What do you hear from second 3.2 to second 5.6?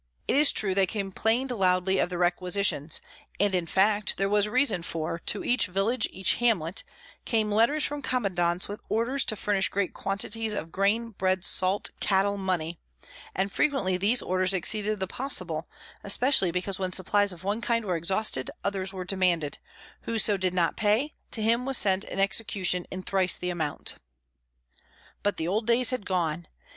and in fact there was reason, for to